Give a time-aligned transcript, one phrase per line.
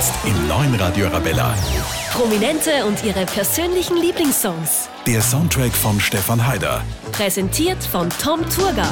[0.00, 1.54] Jetzt im neuen Radio Arabella.
[2.10, 4.88] Prominente und ihre persönlichen Lieblingssongs.
[5.06, 6.82] Der Soundtrack von Stefan Haider.
[7.12, 8.90] Präsentiert von Tom Turga.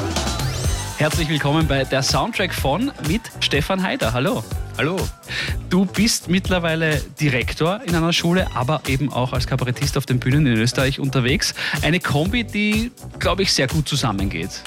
[0.99, 4.13] Herzlich willkommen bei der Soundtrack von mit Stefan Haider.
[4.13, 4.45] Hallo.
[4.77, 4.99] Hallo.
[5.71, 10.45] Du bist mittlerweile Direktor in einer Schule, aber eben auch als Kabarettist auf den Bühnen
[10.45, 11.55] in Österreich unterwegs.
[11.81, 14.61] Eine Kombi, die, glaube ich, sehr gut zusammengeht.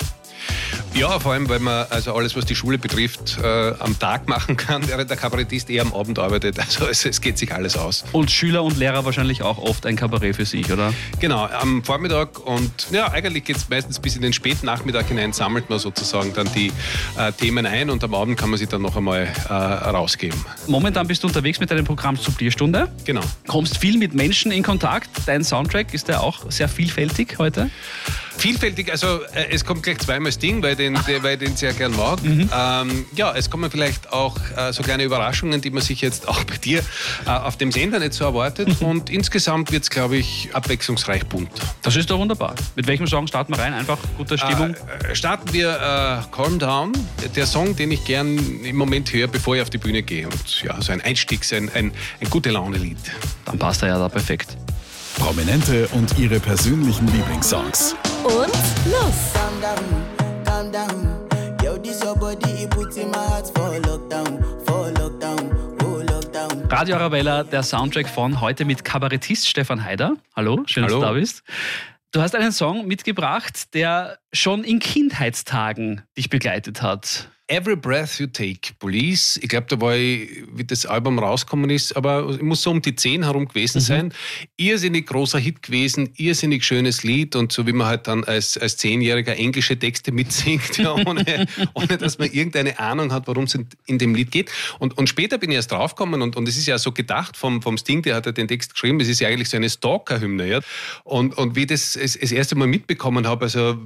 [0.93, 4.57] Ja, vor allem, weil man also alles, was die Schule betrifft, äh, am Tag machen
[4.57, 6.59] kann, während der Kabarettist eher am Abend arbeitet.
[6.59, 8.03] Also es, es, geht sich alles aus.
[8.11, 10.93] Und Schüler und Lehrer wahrscheinlich auch oft ein Kabarett für sich, oder?
[11.19, 15.31] Genau, am Vormittag und ja, eigentlich geht es meistens bis in den späten Nachmittag hinein,
[15.31, 16.71] sammelt man sozusagen dann die
[17.17, 20.39] äh, Themen ein und am Abend kann man sie dann noch einmal äh, rausgeben.
[20.67, 22.91] Momentan bist du unterwegs mit deinem Programm Sublierstunde.
[23.05, 23.21] Genau.
[23.47, 25.09] Kommst viel mit Menschen in Kontakt.
[25.25, 27.69] Dein Soundtrack ist ja auch sehr vielfältig heute.
[28.37, 31.55] Vielfältig, also äh, es kommt gleich zweimal das Ding, weil, den, der, weil ich den
[31.55, 32.23] sehr gern mag.
[32.23, 32.49] Mhm.
[32.53, 36.43] Ähm, ja, es kommen vielleicht auch äh, so kleine Überraschungen, die man sich jetzt auch
[36.43, 36.81] bei dir
[37.25, 38.81] äh, auf dem Sender nicht so erwartet.
[38.81, 38.87] Mhm.
[38.87, 41.51] Und insgesamt wird es, glaube ich, abwechslungsreich bunt.
[41.81, 42.55] Das ist doch wunderbar.
[42.75, 43.73] Mit welchem Song starten wir rein?
[43.73, 44.75] Einfach gute Stimmung?
[44.75, 46.93] Äh, starten wir äh, Calm Down,
[47.35, 50.27] der Song, den ich gern im Moment höre, bevor ich auf die Bühne gehe.
[50.27, 52.97] Und ja, so ein Einstieg, ein, ein, ein gute Laune-Lied.
[53.45, 54.57] Dann passt er ja da perfekt.
[55.15, 57.95] Prominente und ihre persönlichen Lieblingssongs.
[58.23, 58.53] Und
[58.91, 59.33] los!
[59.33, 61.27] Calm down, calm down.
[61.63, 65.51] Yo, this your body, it puts in my heart for lockdown, for lockdown,
[65.83, 66.71] oh lockdown.
[66.71, 70.17] Radio Arabella, der Soundtrack von heute mit Kabarettist Stefan Haider.
[70.35, 70.99] Hallo, schön, Hallo.
[70.99, 71.43] dass du da bist.
[72.11, 77.29] Du hast einen Song mitgebracht, der schon in Kindheitstagen dich begleitet hat.
[77.51, 79.37] Every Breath You Take, Police.
[79.43, 82.81] Ich glaube, da war ich, wie das Album rausgekommen ist, aber es muss so um
[82.81, 83.81] die 10 herum gewesen Mhm.
[83.81, 84.13] sein.
[84.55, 88.77] Irrsinnig großer Hit gewesen, irrsinnig schönes Lied und so wie man halt dann als, als
[88.77, 93.67] Zehnjähriger englische Texte mitsingt, ja, ohne, ohne dass man irgendeine Ahnung hat, worum es in,
[93.85, 94.49] in dem Lied geht.
[94.79, 97.61] Und, und später bin ich erst draufgekommen und, und es ist ja so gedacht vom,
[97.61, 100.47] vom Sting, der hat ja den Text geschrieben, es ist ja eigentlich so eine Stalker-Hymne.
[100.47, 100.61] Ja?
[101.03, 103.77] Und, und wie ich das das das erste Mal mitbekommen habe, also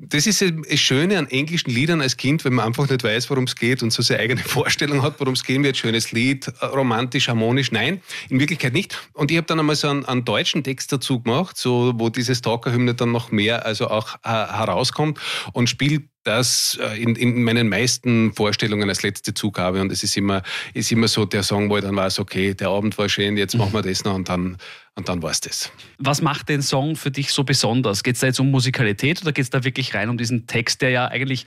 [0.00, 3.44] das ist das Schöne an englischen Liedern als Kind, wenn man einfach nicht weiß, worum
[3.44, 5.76] es geht und so seine eigene Vorstellung hat, worum es gehen wird.
[5.76, 7.72] Schönes Lied, äh, romantisch, harmonisch.
[7.72, 8.98] Nein, in Wirklichkeit nicht.
[9.12, 12.34] Und ich habe dann einmal so einen, einen deutschen Text dazu gemacht, so, wo diese
[12.34, 15.18] Stalker-Hymne dann noch mehr also auch äh, herauskommt
[15.52, 19.80] und spielt das äh, in, in meinen meisten Vorstellungen als letzte Zugabe.
[19.80, 20.42] Und es ist immer,
[20.74, 23.56] ist immer so der Song, wo ich dann weiß, okay, der Abend war schön, jetzt
[23.56, 24.58] machen wir das noch und dann,
[24.94, 25.72] und dann war es das.
[25.98, 28.02] Was macht den Song für dich so besonders?
[28.02, 30.82] Geht es da jetzt um Musikalität oder geht es da wirklich rein um diesen Text,
[30.82, 31.46] der ja eigentlich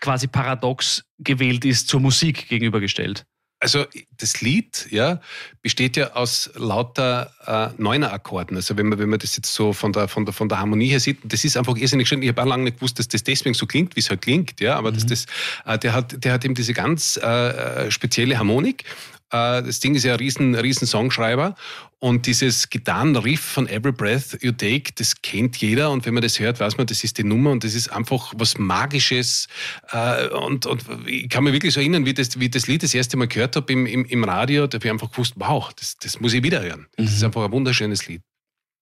[0.00, 3.24] quasi paradox gewählt ist zur Musik gegenübergestellt?
[3.60, 3.86] Also
[4.16, 5.20] das Lied ja,
[5.62, 8.56] besteht ja aus lauter äh, Neuner-Akkorden.
[8.56, 10.86] Also wenn man, wenn man das jetzt so von der, von, der, von der Harmonie
[10.86, 12.22] her sieht, das ist einfach irrsinnig schön.
[12.22, 14.60] Ich habe auch lange nicht gewusst, dass das deswegen so klingt, wie es halt klingt.
[14.60, 15.26] Ja, aber dass das,
[15.66, 18.84] äh, der, hat, der hat eben diese ganz äh, spezielle Harmonik.
[19.30, 21.54] Äh, das Ding ist ja ein riesen, riesen Songschreiber.
[22.00, 25.90] Und dieses Gitarrenriff von Every Breath You Take, das kennt jeder.
[25.90, 28.32] Und wenn man das hört, weiß man, das ist die Nummer und das ist einfach
[28.36, 29.48] was Magisches.
[29.90, 32.82] Äh, Und, und ich kann mich wirklich so erinnern, wie das, wie ich das Lied
[32.82, 34.66] das erste Mal gehört habe im, im, im Radio.
[34.66, 36.86] Da habe ich einfach gewusst, wow, das, das muss ich wieder hören.
[36.96, 38.22] Das ist einfach ein wunderschönes Lied.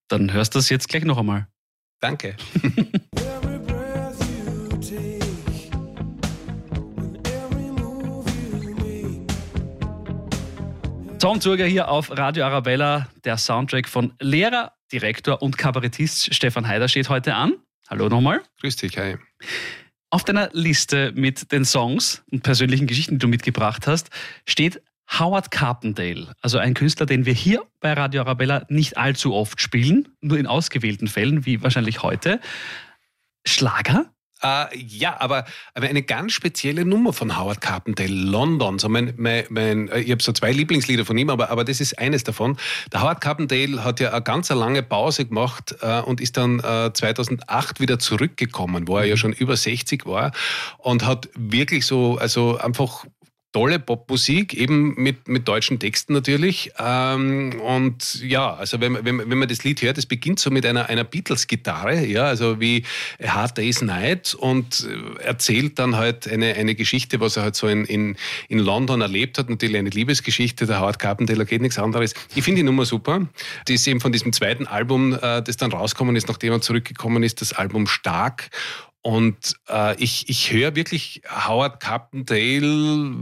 [0.08, 1.48] Dann hörst du das jetzt gleich noch einmal.
[2.00, 2.36] Danke.
[11.26, 13.08] Tom Zurger hier auf Radio Arabella.
[13.24, 17.54] Der Soundtrack von Lehrer, Direktor und Kabarettist Stefan Haider steht heute an.
[17.88, 18.42] Hallo nochmal.
[18.60, 19.16] Grüß dich, hi.
[20.10, 24.10] Auf deiner Liste mit den Songs und persönlichen Geschichten, die du mitgebracht hast,
[24.46, 24.80] steht
[25.18, 30.06] Howard Carpendale, also ein Künstler, den wir hier bei Radio Arabella nicht allzu oft spielen,
[30.20, 32.38] nur in ausgewählten Fällen, wie wahrscheinlich heute.
[33.44, 34.12] Schlager?
[34.42, 38.78] Äh, ja, aber, aber eine ganz spezielle Nummer von Howard Carpendale, London.
[38.78, 41.80] So mein, mein, mein, äh, ich habe so zwei Lieblingslieder von ihm, aber, aber das
[41.80, 42.58] ist eines davon.
[42.92, 46.92] Der Howard Carpendale hat ja eine ganz lange Pause gemacht äh, und ist dann äh,
[46.92, 50.32] 2008 wieder zurückgekommen, wo er ja schon über 60 war
[50.78, 53.06] und hat wirklich so, also einfach
[53.56, 56.72] tolle Popmusik, eben mit, mit deutschen Texten natürlich.
[56.78, 60.50] Ähm, und ja, also wenn, man- wenn, wenn man das Lied hört, es beginnt so
[60.50, 62.84] mit einer, einer Beatles-Gitarre, ja, also wie
[63.26, 67.66] Hard Day's Night und äh, erzählt dann halt eine, eine Geschichte, was er halt so
[67.66, 68.16] in, in,
[68.50, 69.48] in London erlebt hat.
[69.48, 72.12] Natürlich eine Liebesgeschichte, der Howard Carpenter geht nichts anderes.
[72.34, 73.26] Ich finde die Nummer super.
[73.68, 77.22] Die ist eben von diesem zweiten Album, äh, das dann rausgekommen ist, nachdem er zurückgekommen
[77.22, 78.50] ist, das Album Stark.
[79.06, 83.14] Und äh, ich, ich höre wirklich Howard Carpendale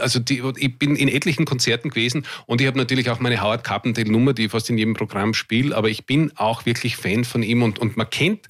[0.00, 3.64] also die, ich bin in etlichen Konzerten gewesen und ich habe natürlich auch meine Howard
[3.64, 7.24] Carpendale Nummer, die ich fast in jedem Programm spiele, aber ich bin auch wirklich Fan
[7.24, 8.48] von ihm und, und man kennt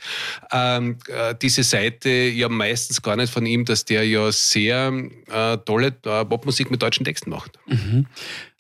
[0.53, 4.93] ähm, äh, diese Seite ja meistens gar nicht von ihm, dass der ja sehr
[5.31, 7.59] äh, tolle äh, Popmusik mit deutschen Texten macht.
[7.67, 8.07] Mhm.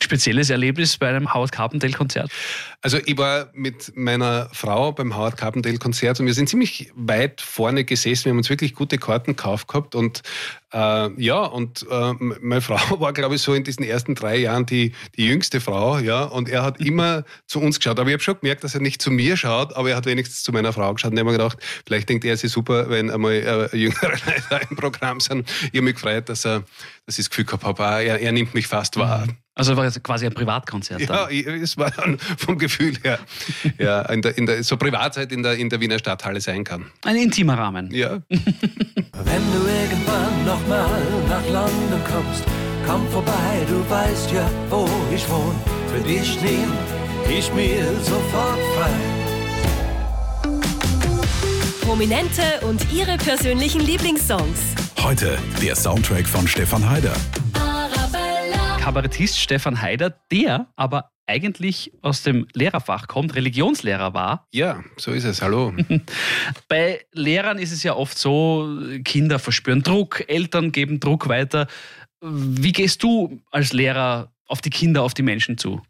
[0.02, 2.30] Spezielles Erlebnis bei einem Howard Carpendale Konzert?
[2.82, 7.40] Also ich war mit meiner Frau beim Howard Carpendale Konzert und wir sind ziemlich weit
[7.40, 8.26] vorne gesessen.
[8.26, 10.22] Wir haben uns wirklich gute Karten gekauft gehabt und
[10.74, 14.66] äh, ja, und äh, meine Frau war, glaube ich, so in diesen ersten drei Jahren
[14.66, 17.98] die, die jüngste Frau, ja, und er hat immer zu uns geschaut.
[17.98, 20.42] Aber ich habe schon gemerkt, dass er nicht zu mir schaut, aber er hat wenigstens
[20.42, 22.90] zu meiner Frau geschaut und ich habe mir gedacht, vielleicht denkt er, es ist super,
[22.90, 23.32] wenn einmal
[23.72, 24.10] äh, jüngere
[24.50, 25.48] Leute im Programm sind.
[25.62, 26.64] Ich habe mich gefreut, dass, er,
[27.06, 29.26] dass ich das Gefühl gehabt habe, ah, er, er nimmt mich fast wahr.
[29.26, 29.43] Mhm.
[29.56, 31.00] Also war es quasi ein Privatkonzert.
[31.00, 31.62] Ja, dann.
[31.62, 33.20] es war dann vom Gefühl her,
[33.78, 36.86] ja, in der, in der, so Privatzeit in der, in der Wiener Stadthalle sein kann.
[37.04, 37.88] Ein intimer Rahmen.
[37.92, 38.18] Ja.
[38.28, 42.44] Wenn du irgendwann nochmal nach London kommst,
[42.84, 45.54] komm vorbei, du weißt ja, wo ich wohne.
[45.92, 46.72] Für dich nehm
[47.30, 48.90] ich mir sofort frei.
[51.80, 54.74] Prominente und ihre persönlichen Lieblingssongs.
[55.00, 57.14] Heute der Soundtrack von Stefan Heider.
[58.84, 64.46] Kabarettist Stefan Heider, der aber eigentlich aus dem Lehrerfach kommt, Religionslehrer war.
[64.52, 65.40] Ja, so ist es.
[65.40, 65.72] Hallo.
[66.68, 71.66] Bei Lehrern ist es ja oft so, Kinder verspüren Druck, Eltern geben Druck weiter.
[72.20, 75.80] Wie gehst du als Lehrer auf die Kinder, auf die Menschen zu?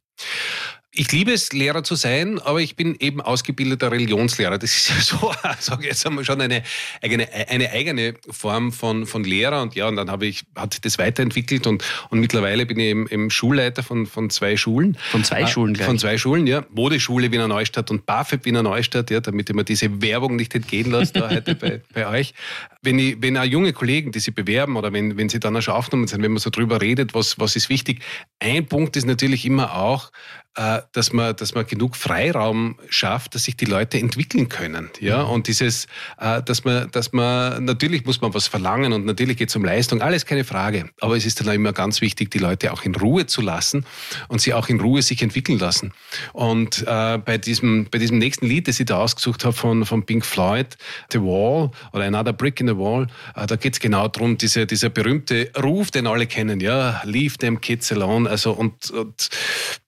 [0.97, 4.59] Ich liebe es, Lehrer zu sein, aber ich bin eben ausgebildeter Religionslehrer.
[4.59, 6.63] Das ist ja so, sage ich jetzt einmal schon eine
[7.03, 9.61] eigene, eine eigene Form von, von Lehrer.
[9.63, 12.87] Und ja, und dann habe ich, hat sich das weiterentwickelt und, und mittlerweile bin ich
[12.87, 14.97] eben, eben Schulleiter von, von zwei Schulen.
[15.11, 15.87] Von zwei Schulen gleich?
[15.87, 16.65] Von zwei Schulen, ja.
[16.71, 20.93] Modeschule Wiener Neustadt und BAföG Wiener Neustadt, ja, damit ich mir diese Werbung nicht entgehen
[20.93, 22.35] lasse da heute bei, bei euch.
[22.83, 25.63] Wenn, ich, wenn auch junge Kollegen, die sich bewerben oder wenn, wenn sie dann auch
[25.63, 28.03] schon aufgenommen sind, wenn man so drüber redet, was, was ist wichtig.
[28.39, 30.13] Ein Punkt ist natürlich immer auch,
[30.57, 34.91] äh, dass man, dass man genug Freiraum schafft, dass sich die Leute entwickeln können.
[35.01, 35.31] Ja, mhm.
[35.31, 35.87] und dieses,
[36.19, 39.65] äh, dass man, dass man, natürlich muss man was verlangen und natürlich geht es um
[39.65, 40.91] Leistung, alles keine Frage.
[41.01, 43.85] Aber es ist dann immer ganz wichtig, die Leute auch in Ruhe zu lassen
[44.29, 45.93] und sie auch in Ruhe sich entwickeln lassen.
[46.33, 50.05] Und äh, bei diesem, bei diesem nächsten Lied, das ich da ausgesucht habe von, von
[50.05, 50.77] Pink Floyd,
[51.13, 54.67] The Wall oder Another Brick in the Wall, äh, da geht es genau darum, diese,
[54.67, 58.29] dieser berühmte Ruf, den alle kennen, ja, leave them kids alone.
[58.29, 59.29] Also und, und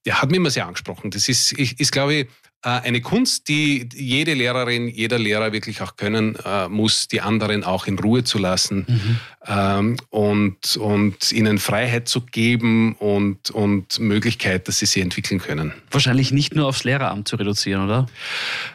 [0.07, 1.11] der hat mich immer sehr angesprochen.
[1.11, 2.27] Das ist, ist, ist glaube ich,
[2.63, 7.65] äh, eine Kunst, die jede Lehrerin, jeder Lehrer wirklich auch können äh, muss, die anderen
[7.65, 9.21] auch in Ruhe zu lassen mhm.
[9.49, 15.73] Ähm, und, und ihnen Freiheit zu geben und, und Möglichkeit, dass sie sich entwickeln können.
[15.91, 18.07] Wahrscheinlich nicht nur aufs Lehreramt zu reduzieren, oder?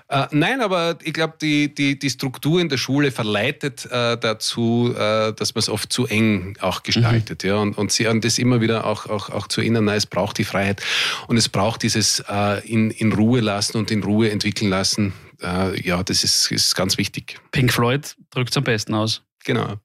[0.08, 4.94] Äh, nein, aber ich glaube, die, die, die Struktur in der Schule verleitet äh, dazu,
[4.94, 7.44] äh, dass man es oft zu eng auch gestaltet.
[7.44, 7.50] Mhm.
[7.50, 7.56] Ja?
[7.58, 10.38] Und, und sie an das immer wieder auch, auch, auch zu erinnern, nein, es braucht
[10.38, 10.82] die Freiheit
[11.28, 15.14] und es braucht dieses äh, in, in Ruhe lassen und in Ruhe entwickeln lassen.
[15.42, 17.40] Äh, ja, das ist, ist ganz wichtig.
[17.52, 19.24] Pink Floyd drückt es am besten aus.
[19.44, 19.80] Genau.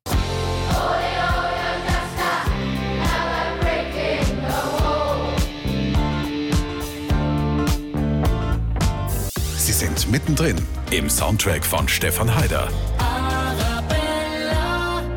[9.77, 10.57] Sind mittendrin
[10.91, 12.71] im Soundtrack von Stefan Heider.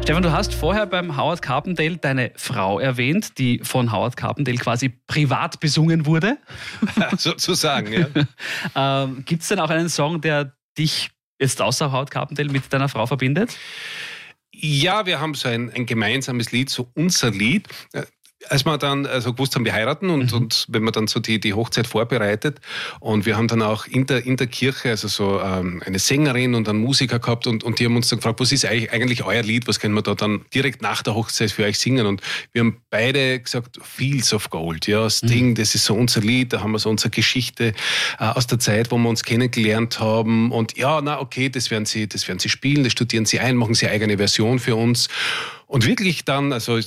[0.04, 4.90] Stefan, du hast vorher beim Howard Carpendale deine Frau erwähnt, die von Howard Carpendale quasi
[4.90, 6.40] privat besungen wurde.
[7.18, 8.08] Sozusagen, ja.
[9.06, 11.10] ähm, Gibt es denn auch einen Song, der dich
[11.40, 13.58] jetzt außer Howard Carpendale mit deiner Frau verbindet?
[14.52, 17.70] Ja, wir haben so ein, ein gemeinsames Lied, so unser Lied
[18.48, 20.38] als wir dann also gewusst haben, wir heiraten und, mhm.
[20.38, 22.60] und wenn man dann so die, die Hochzeit vorbereitet
[23.00, 26.56] und wir haben dann auch in der, in der Kirche also so ähm, eine Sängerin
[26.56, 29.24] und einen Musiker gehabt und, und die haben uns dann gefragt, was ist eigentlich, eigentlich
[29.26, 32.22] euer Lied, was können wir da dann direkt nach der Hochzeit für euch singen und
[32.54, 35.56] wir haben beide gesagt, Fields of Gold, ja, Sting, mhm.
[35.56, 37.74] das ist so unser Lied, da haben wir so unsere Geschichte
[38.20, 41.86] äh, aus der Zeit, wo wir uns kennengelernt haben und ja, na okay, das werden
[41.86, 45.10] sie, das werden sie spielen, das studieren sie ein, machen sie eigene Version für uns
[45.70, 46.80] und wirklich dann, also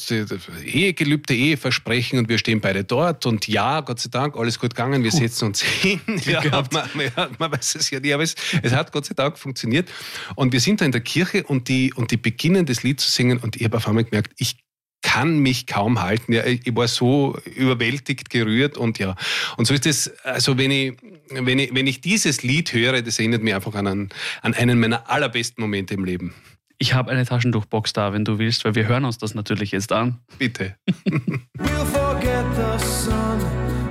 [0.65, 5.05] Ehegelübde, Eheversprechen und wir stehen beide dort und ja, Gott sei Dank, alles gut gegangen,
[5.05, 6.01] wir setzen uns hin.
[6.27, 9.39] Ja, man, man, man, weiß es ja nicht, aber es, es, hat Gott sei Dank
[9.39, 9.89] funktioniert.
[10.35, 13.09] Und wir sind da in der Kirche und die, und die beginnen das Lied zu
[13.09, 14.57] singen und ich habe auf einmal gemerkt, ich
[15.01, 16.33] kann mich kaum halten.
[16.33, 19.15] Ja, ich war so überwältigt, gerührt und ja.
[19.57, 20.95] Und so ist es, also wenn ich,
[21.31, 24.09] wenn ich, wenn ich dieses Lied höre, das erinnert mich einfach an einen,
[24.41, 26.35] an einen meiner allerbesten Momente im Leben.
[26.83, 29.93] Ich habe eine Taschentuchbox da, wenn du willst, weil wir hören uns das natürlich jetzt
[29.93, 30.19] an.
[30.37, 30.75] Bitte.
[31.07, 33.39] we'll forget the sun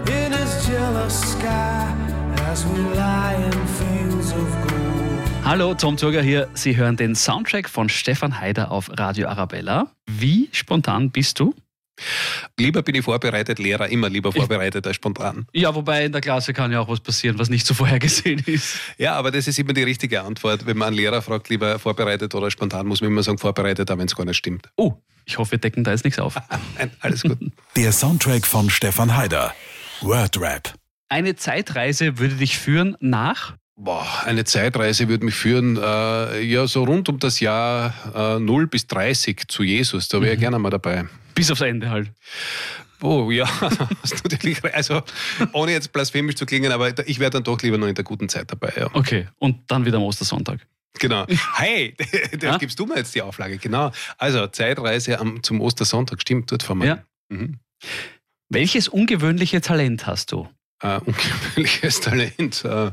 [0.07, 1.87] in his jealous sky
[2.51, 5.45] as we lie in fields of gold.
[5.45, 6.49] Hallo, Tom Turger hier.
[6.53, 9.89] Sie hören den Soundtrack von Stefan Heider auf Radio Arabella.
[10.09, 11.55] Wie spontan bist du?
[12.57, 15.47] Lieber bin ich vorbereitet, Lehrer immer lieber vorbereitet als spontan.
[15.53, 18.77] Ja, wobei in der Klasse kann ja auch was passieren, was nicht so vorhergesehen ist.
[18.97, 20.65] Ja, aber das ist immer die richtige Antwort.
[20.65, 23.97] Wenn man einen Lehrer fragt, lieber vorbereitet oder spontan, muss man immer sagen vorbereitet, auch
[23.97, 24.69] wenn es gar nicht stimmt.
[24.75, 24.93] Oh,
[25.25, 26.35] ich hoffe, wir decken da jetzt nichts auf.
[26.77, 27.37] Nein, alles gut.
[27.75, 29.53] Der Soundtrack von Stefan Heider.
[30.01, 30.73] Wordrap.
[31.09, 33.55] Eine Zeitreise würde dich führen nach?
[33.75, 38.67] Boah, eine Zeitreise würde mich führen, äh, ja, so rund um das Jahr äh, 0
[38.67, 40.07] bis 30 zu Jesus.
[40.07, 41.05] Da wäre ich gerne mal dabei.
[41.41, 42.11] Bis aufs Ende halt.
[43.01, 43.49] Oh ja,
[44.29, 45.01] natürlich, also
[45.53, 48.29] ohne jetzt blasphemisch zu klingen, aber ich wäre dann doch lieber noch in der guten
[48.29, 48.71] Zeit dabei.
[48.77, 48.89] Ja.
[48.93, 50.59] Okay, und dann wieder am Ostersonntag.
[50.99, 51.25] Genau.
[51.55, 51.95] Hey,
[52.39, 53.57] da gibst du mir jetzt die Auflage.
[53.57, 53.91] Genau.
[54.19, 56.87] Also Zeitreise am, zum Ostersonntag, stimmt, dort fahren wir.
[56.87, 57.03] Ja.
[57.29, 57.59] Mhm.
[58.49, 60.47] Welches ungewöhnliche Talent hast du?
[60.81, 62.63] Äh, ungewöhnliches Talent.
[62.65, 62.91] Äh,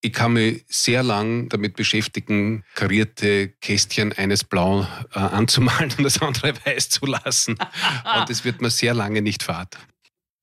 [0.00, 6.20] ich kann mich sehr lang damit beschäftigen, karierte Kästchen eines blau äh, anzumalen und das
[6.20, 7.52] andere weiß zu lassen.
[7.52, 9.76] Und das wird mir sehr lange nicht fad.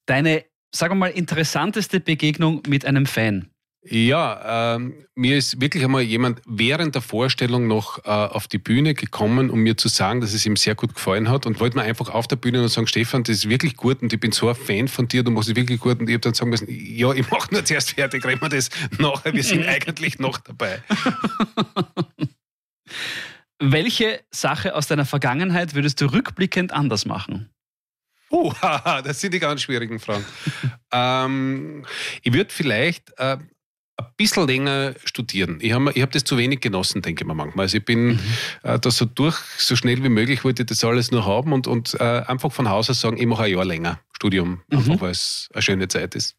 [0.05, 0.43] Deine,
[0.73, 3.52] sagen wir mal, interessanteste Begegnung mit einem Fan?
[3.85, 8.93] Ja, ähm, mir ist wirklich einmal jemand während der Vorstellung noch äh, auf die Bühne
[8.93, 11.83] gekommen, um mir zu sagen, dass es ihm sehr gut gefallen hat und wollte mir
[11.83, 14.47] einfach auf der Bühne noch sagen, Stefan, das ist wirklich gut und ich bin so
[14.47, 16.67] ein Fan von dir, du machst es wirklich gut und ich habe dann sagen müssen,
[16.69, 20.81] ja, ich mache nur zuerst fertig, reden wir das nachher, wir sind eigentlich noch dabei.
[23.59, 27.49] Welche Sache aus deiner Vergangenheit würdest du rückblickend anders machen?
[28.29, 30.25] Oh, das sind die ganz schwierigen Fragen.
[30.91, 31.85] ähm,
[32.21, 33.37] ich würde vielleicht äh,
[34.15, 35.57] bisschen länger studieren.
[35.61, 37.63] Ich habe hab das zu wenig genossen, denke ich mir manchmal.
[37.63, 38.19] Also ich bin
[38.63, 41.67] äh, da so durch, so schnell wie möglich wollte ich das alles nur haben und,
[41.67, 45.11] und äh, einfach von Haus aus sagen, ich mache ein Jahr länger Studium, einfach weil
[45.11, 46.35] es eine schöne Zeit ist.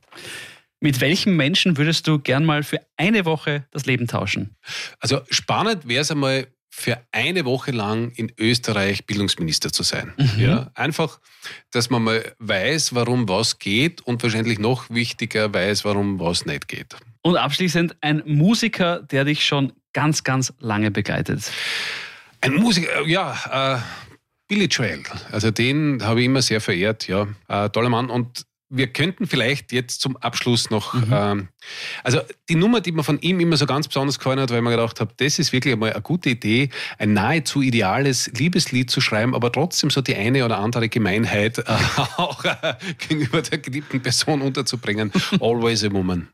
[0.81, 4.57] Mit welchem Menschen würdest du gern mal für eine Woche das Leben tauschen?
[5.01, 10.13] Also spannend wäre es einmal, für eine Woche lang in Österreich Bildungsminister zu sein.
[10.37, 11.21] Ja, einfach,
[11.71, 16.67] dass man mal weiß, warum was geht und wahrscheinlich noch wichtiger weiß, warum was nicht
[16.67, 16.97] geht.
[17.23, 21.51] Und abschließend ein Musiker, der dich schon ganz, ganz lange begleitet.
[22.41, 23.81] Ein Musiker, ja, äh,
[24.49, 25.05] Billy Joel.
[25.31, 27.29] Also den habe ich immer sehr verehrt, ja.
[27.49, 28.11] Äh, toller Mann.
[28.11, 31.49] Und wir könnten vielleicht jetzt zum Abschluss noch, ähm,
[32.03, 34.71] also die Nummer, die mir von ihm immer so ganz besonders gefallen hat, weil mir
[34.71, 39.35] gedacht habe, das ist wirklich einmal eine gute Idee, ein nahezu ideales Liebeslied zu schreiben,
[39.35, 41.63] aber trotzdem so die eine oder andere Gemeinheit äh,
[42.17, 45.13] auch äh, gegenüber der geliebten Person unterzubringen.
[45.41, 46.29] Always a woman.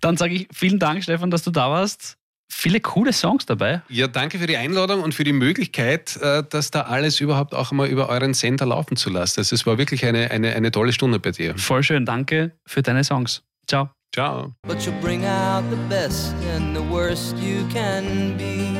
[0.00, 2.16] Dann sage ich vielen Dank, Stefan, dass du da warst.
[2.48, 3.82] Viele coole Songs dabei.
[3.88, 7.72] Ja, danke für die Einladung und für die Möglichkeit, äh, das da alles überhaupt auch
[7.72, 9.40] mal über euren Sender laufen zu lassen.
[9.40, 11.56] Also es war wirklich eine, eine, eine tolle Stunde bei dir.
[11.58, 12.06] Voll schön.
[12.06, 13.42] Danke für deine Songs.
[13.66, 13.90] Ciao.
[14.14, 14.54] Ciao.
[14.66, 18.78] But you bring out the best and the worst you can be.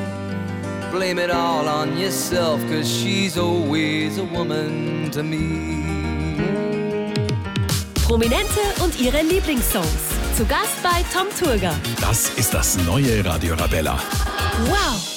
[0.91, 5.85] Blame it all on yourself, cause she's always a woman to me.
[8.07, 10.16] Prominente und ihre Lieblingssongs.
[10.37, 11.75] Zu Gast bei Tom Turger.
[11.99, 13.99] Das ist das neue Radio Rabella.
[14.67, 15.16] Wow!